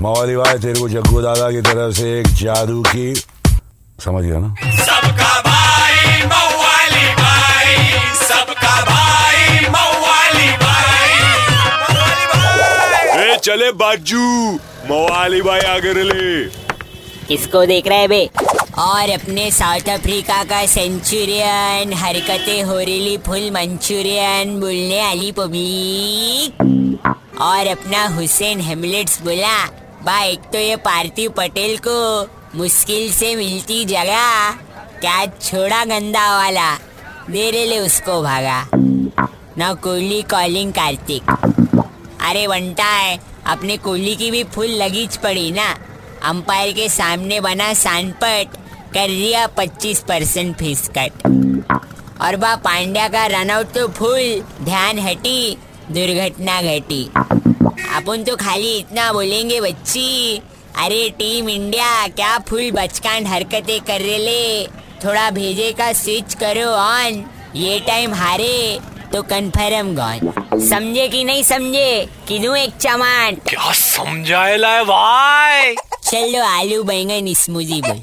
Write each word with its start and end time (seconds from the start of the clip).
मवाली 0.00 0.36
भाई 0.36 0.58
तेरे 0.58 0.80
को 0.80 0.88
जग्गू 0.88 1.20
दादा 1.20 1.50
की 1.50 1.60
तरफ़ 1.60 1.94
से 1.94 2.08
एक 2.20 2.26
जादू 2.26 2.82
की 2.82 3.14
समझ 4.04 4.24
गया 4.24 4.38
ना? 4.38 4.48
सबका 4.84 5.40
भाई 5.40 6.22
मवाली 6.22 7.06
भाई। 7.14 7.76
सबका 8.14 8.74
भाई 8.82 9.60
मवाली 9.68 10.48
भाई। 10.64 11.14
ए 13.24 13.38
चले 13.38 13.70
बाजू। 13.72 14.26
मवाली 14.90 15.40
भाई 15.42 15.60
आगे 15.60 15.92
ले 16.02 16.44
किसको 17.26 17.64
देख 17.66 17.88
रहे 17.88 17.98
है 17.98 18.08
बे? 18.08 18.30
और 18.78 19.10
अपने 19.10 19.50
साउथ 19.50 19.88
अफ्रीका 19.88 20.42
का 20.44 20.66
सेंचुरियन 20.66 21.92
हरकतें 21.92 22.62
हो 22.62 22.78
रही 22.78 23.16
फुल 23.26 23.50
मंचूरियन 23.50 24.60
बोलने 24.60 25.02
वाली 25.02 25.32
पब्लिक। 25.32 26.52
और 27.40 27.66
अपना 27.66 28.06
हुसैन 28.08 28.60
हेमलेट्स 28.60 29.20
बोला। 29.22 29.56
बा 30.04 30.18
एक 30.20 30.40
तो 30.52 30.58
ये 30.58 30.76
पार्थिव 30.76 31.30
पटेल 31.30 31.76
को 31.86 32.28
मुश्किल 32.54 33.12
से 33.12 33.34
मिलती 33.36 33.84
जगह। 33.84 34.50
क्या 35.00 35.26
छोड़ा 35.26 35.84
गंदा 35.84 36.36
वाला? 36.36 36.74
दे 37.30 37.50
रे 37.50 37.64
ले 37.64 37.78
उसको 37.78 38.22
भागा। 38.22 38.68
ना 39.58 39.72
कोहली 39.74 40.22
कॉलिंग 40.22 40.72
कार्तिक। 40.72 41.30
अरे 42.20 42.46
बंटा 42.48 42.84
है, 42.84 43.18
अपने 43.46 43.76
कोहली 43.76 44.16
की 44.16 44.30
भी 44.30 44.44
फुल 44.44 44.70
लगीच 44.82 45.16
पड़ी 45.16 45.50
ना। 45.52 45.68
अंपायर 46.22 46.72
के 46.72 46.88
सामने 46.88 47.40
बना 47.40 47.72
सैनपट, 47.74 48.56
कर 48.94 49.08
दिया 49.08 49.46
25 49.46 50.00
परसेंट 50.00 50.56
फ़ीस 50.56 50.90
कट 50.98 51.26
और 52.20 52.36
बा 52.36 52.54
पांड्या 52.56 53.08
का 53.08 53.26
रनआउट 53.26 53.72
तो 53.72 53.88
फुल, 53.88 54.42
ध्यान 54.62 54.98
हटी 54.98 55.56
दुर्घटना 55.90 56.60
घटी। 56.62 57.04
अपन 57.96 58.24
तो 58.24 58.36
खाली 58.36 58.76
इतना 58.78 59.12
बोलेंगे 59.12 59.60
बच्ची। 59.60 60.40
अरे 60.76 61.08
टीम 61.10 61.48
इंडिया 61.48 62.06
क्या 62.06 62.38
फुल 62.38 62.70
बचकान 62.70 63.26
हरकतें 63.26 63.80
कर 63.80 64.00
रहे 64.00 64.18
ले। 64.18 64.66
थोड़ा 65.04 65.30
भेजे 65.30 65.72
का 65.72 65.92
स्विच 65.92 66.34
करो 66.34 66.66
ऑन। 66.68 67.24
ये 67.56 67.78
टाइम 67.80 68.14
हारे 68.14 68.78
तो 69.12 69.22
कन्फर्म 69.22 69.94
गॉन। 69.96 70.68
समझे 70.68 71.08
कि 71.08 71.24
नहीं 71.24 71.42
समझे? 71.42 72.08
किनू 72.28 72.54
एक 72.54 72.76
चमान? 72.76 73.34
क्या 73.34 73.72
समझाएला 73.72 74.68
है 74.68 74.84
भाई? 74.84 75.74
चलो 76.02 76.42
आलू 76.44 76.82
बैंगन 76.82 77.32
स्मूजी 77.34 77.80
बोल। 77.82 78.02